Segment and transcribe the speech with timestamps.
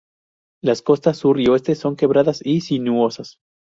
[0.63, 3.37] Las costas sur y oeste son quebradas y sinuosas.